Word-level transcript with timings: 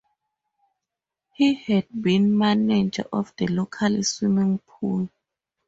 He 1.35 1.53
had 1.53 1.87
been 2.01 2.35
manager 2.35 3.05
of 3.13 3.35
the 3.37 3.45
local 3.45 4.01
swimming 4.01 4.57
pool. 4.65 5.11